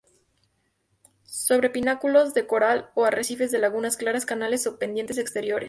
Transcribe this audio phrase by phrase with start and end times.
[1.27, 5.59] Sobre pináculos de coral o arrecifes de lagunas claras, canales o pendientes exteriores.